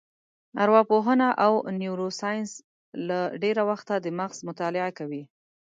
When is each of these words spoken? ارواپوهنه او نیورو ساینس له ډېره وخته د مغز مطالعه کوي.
ارواپوهنه 0.63 1.27
او 1.45 1.53
نیورو 1.79 2.07
ساینس 2.19 2.51
له 3.07 3.19
ډېره 3.43 3.63
وخته 3.69 3.93
د 3.99 4.07
مغز 4.19 4.37
مطالعه 4.49 4.89
کوي. 4.99 5.23